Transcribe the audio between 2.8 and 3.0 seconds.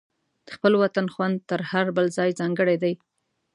دی.